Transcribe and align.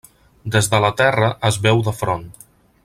Des 0.55 0.69
de 0.71 0.79
la 0.85 0.89
Terra 1.03 1.29
es 1.51 1.61
veu 1.67 1.87
de 1.91 1.95
front. 2.03 2.29